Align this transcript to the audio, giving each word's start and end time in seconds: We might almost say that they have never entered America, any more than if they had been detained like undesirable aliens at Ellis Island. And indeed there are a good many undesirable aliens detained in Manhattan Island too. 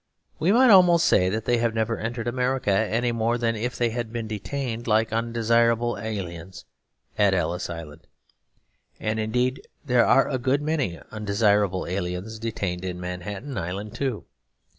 We 0.39 0.51
might 0.51 0.71
almost 0.71 1.05
say 1.05 1.29
that 1.29 1.45
they 1.45 1.57
have 1.59 1.75
never 1.75 1.95
entered 1.99 2.27
America, 2.27 2.71
any 2.71 3.11
more 3.11 3.37
than 3.37 3.55
if 3.55 3.75
they 3.75 3.91
had 3.91 4.11
been 4.11 4.27
detained 4.27 4.87
like 4.87 5.13
undesirable 5.13 5.95
aliens 5.99 6.65
at 7.19 7.35
Ellis 7.35 7.69
Island. 7.69 8.07
And 8.99 9.19
indeed 9.19 9.61
there 9.85 10.07
are 10.07 10.27
a 10.27 10.39
good 10.39 10.63
many 10.63 10.99
undesirable 11.11 11.85
aliens 11.85 12.39
detained 12.39 12.83
in 12.83 12.99
Manhattan 12.99 13.59
Island 13.59 13.93
too. 13.93 14.25